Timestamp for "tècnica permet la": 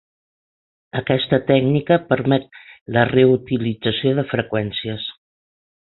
1.51-3.05